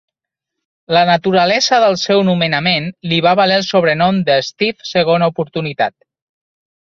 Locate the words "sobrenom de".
3.67-4.37